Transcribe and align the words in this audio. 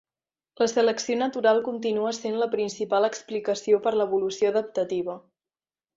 La 0.61 0.67
selecció 0.71 1.17
natural 1.19 1.61
continua 1.67 2.13
sent 2.19 2.39
la 2.45 2.49
principal 2.57 3.09
explicació 3.11 3.83
per 3.85 3.95
l'evolució 4.01 4.55
adaptativa. 4.55 5.21